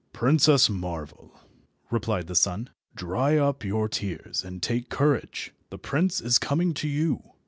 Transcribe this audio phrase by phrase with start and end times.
[0.13, 1.31] "Princess Marvel,"
[1.91, 5.53] replied the sun, "dry up your tears and take courage.
[5.69, 7.21] The prince is coming to you.